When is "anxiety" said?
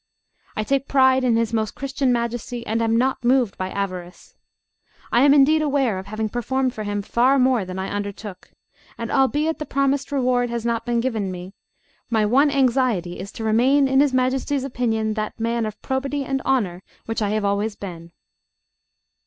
12.49-13.19